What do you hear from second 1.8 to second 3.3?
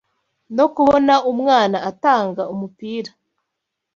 atanga umupira